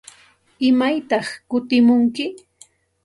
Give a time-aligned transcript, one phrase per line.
[0.69, 2.25] ¿Imaytaq kutimunki?